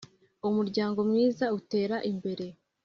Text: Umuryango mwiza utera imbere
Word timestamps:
Umuryango 0.47 0.99
mwiza 1.09 1.45
utera 1.59 1.97
imbere 2.11 2.45